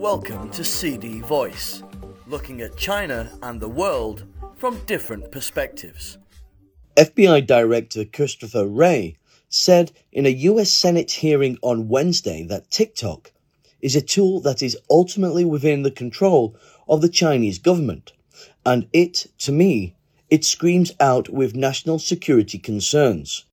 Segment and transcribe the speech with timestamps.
[0.00, 1.82] Welcome to CD Voice,
[2.26, 4.24] looking at China and the world
[4.56, 6.16] from different perspectives.
[6.96, 9.18] FBI Director Christopher Wray
[9.50, 13.30] said in a US Senate hearing on Wednesday that TikTok
[13.82, 16.56] is a tool that is ultimately within the control
[16.88, 18.14] of the Chinese government,
[18.64, 19.96] and it, to me,
[20.30, 23.44] it screams out with national security concerns.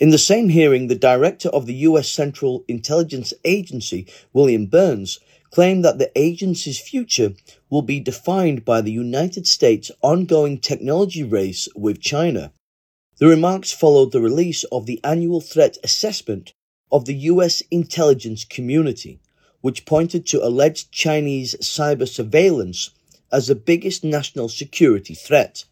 [0.00, 5.20] In the same hearing, the director of the US Central Intelligence Agency, William Burns,
[5.52, 7.34] claimed that the agency's future
[7.70, 12.52] will be defined by the United States' ongoing technology race with China.
[13.18, 16.54] The remarks followed the release of the annual threat assessment
[16.90, 19.20] of the US intelligence community,
[19.60, 22.90] which pointed to alleged Chinese cyber surveillance
[23.30, 25.64] as the biggest national security threat.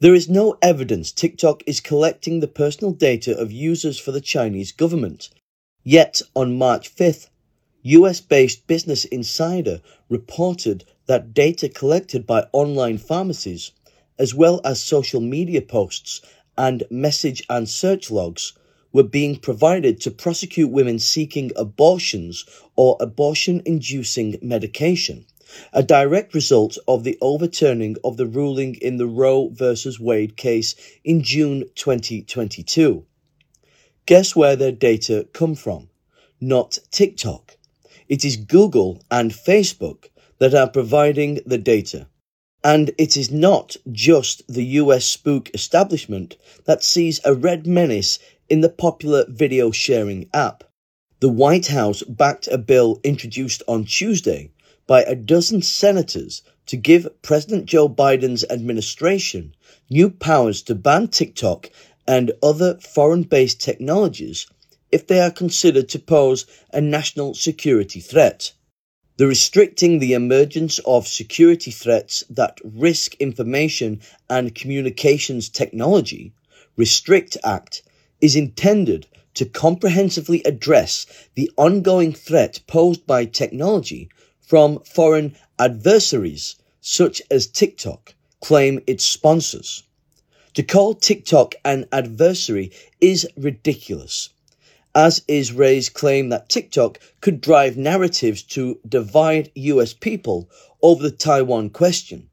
[0.00, 4.72] There is no evidence TikTok is collecting the personal data of users for the Chinese
[4.72, 5.30] government.
[5.84, 7.28] Yet, on March 5th,
[7.82, 9.80] US based Business Insider
[10.10, 13.72] reported that data collected by online pharmacies,
[14.18, 16.20] as well as social media posts
[16.58, 18.52] and message and search logs,
[18.92, 22.44] were being provided to prosecute women seeking abortions
[22.76, 25.24] or abortion inducing medication,
[25.72, 29.74] a direct result of the overturning of the ruling in the Roe v.
[29.98, 33.06] Wade case in June 2022.
[34.04, 35.88] Guess where their data come from?
[36.40, 37.56] Not TikTok.
[38.10, 40.08] It is Google and Facebook
[40.40, 42.08] that are providing the data.
[42.64, 48.62] And it is not just the US spook establishment that sees a red menace in
[48.62, 50.64] the popular video sharing app.
[51.20, 54.50] The White House backed a bill introduced on Tuesday
[54.88, 59.54] by a dozen senators to give President Joe Biden's administration
[59.88, 61.70] new powers to ban TikTok
[62.08, 64.48] and other foreign based technologies
[64.92, 68.52] if they are considered to pose a national security threat.
[69.18, 76.32] The Restricting the Emergence of Security Threats That Risk Information and Communications Technology,
[76.76, 77.82] Restrict Act,
[78.20, 84.08] is intended to comprehensively address the ongoing threat posed by technology
[84.40, 89.82] from foreign adversaries such as TikTok, claim its sponsors.
[90.54, 94.30] To call TikTok an adversary is ridiculous
[94.94, 100.50] as is Wray's claim that TikTok could drive narratives to divide US people
[100.82, 102.28] over the Taiwan question,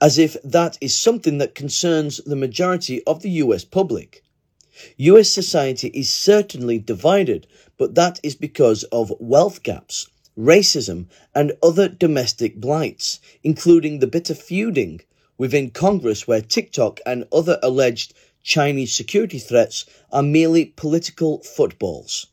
[0.00, 4.22] as if that is something that concerns the majority of the US public.
[4.96, 7.46] US society is certainly divided,
[7.76, 14.34] but that is because of wealth gaps, racism, and other domestic blights, including the bitter
[14.34, 15.02] feuding
[15.36, 22.26] within Congress where TikTok and other alleged Chinese security threats are merely political footballs.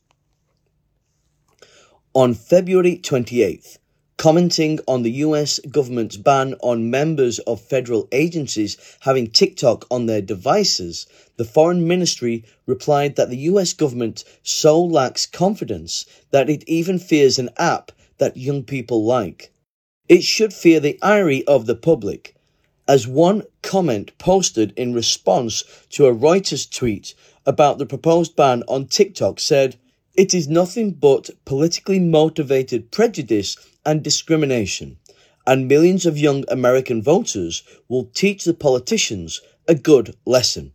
[2.13, 3.77] On February 28th,
[4.17, 10.21] commenting on the US government's ban on members of federal agencies having TikTok on their
[10.21, 16.97] devices, the Foreign Ministry replied that the US government so lacks confidence that it even
[16.97, 19.51] fears an app that young people like.
[20.09, 22.36] It should fear the ire of the public
[22.87, 27.13] as one comment posted in response to a Reuters tweet
[27.45, 29.77] about the proposed ban on TikTok said,
[30.15, 34.97] It is nothing but politically motivated prejudice and discrimination,
[35.45, 40.73] and millions of young American voters will teach the politicians a good lesson.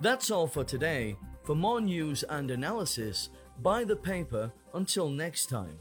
[0.00, 1.16] That's all for today.
[1.42, 3.30] For more news and analysis,
[3.62, 5.78] buy the paper until next time.